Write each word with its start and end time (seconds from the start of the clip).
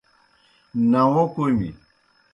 ناوو 0.91 1.23
کوْمیْ۔ 1.33 1.67